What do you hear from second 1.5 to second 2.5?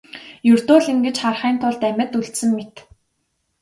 тулд амьд үлдсэн